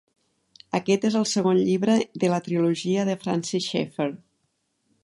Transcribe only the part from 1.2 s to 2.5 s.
segon llibre de la